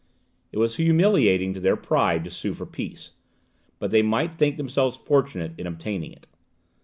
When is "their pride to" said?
1.59-2.31